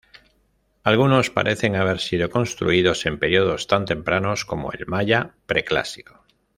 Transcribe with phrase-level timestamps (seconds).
[0.83, 6.25] Algunos parecen haber sido construidos en períodos tan tempranos como el maya preclásico.